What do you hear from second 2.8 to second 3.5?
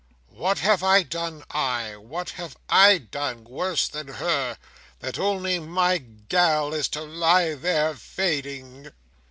done